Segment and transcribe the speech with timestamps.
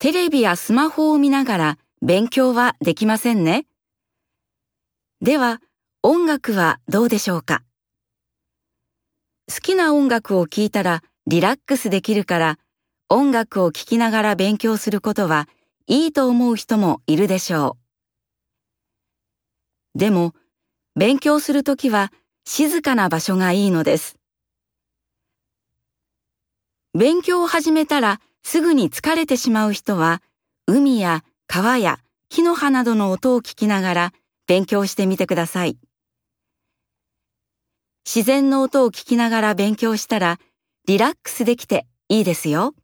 [0.00, 3.66] テレビやスマホを見ながら勉強はできませんね。
[5.20, 5.60] では、
[6.04, 7.64] 音楽はどうでしょうか？
[9.52, 12.58] 好きな音楽を聴いたらリラックスできるから
[13.08, 15.48] 音楽を聴きながら勉強することは
[15.88, 17.76] いいと思う人もいるでしょ
[19.96, 19.98] う。
[19.98, 20.32] でも、
[20.94, 22.12] 勉強するときは
[22.44, 24.17] 静かな場所がいいのです。
[26.98, 30.20] 勉強を始めたらすぐに疲れてしまう人は、
[30.66, 34.12] 海や川や木の葉などの音を聞きながら
[34.48, 35.78] 勉強してみてください。
[38.04, 40.40] 自然の音を聞きながら勉強したら
[40.88, 42.74] リラックスできていいですよ。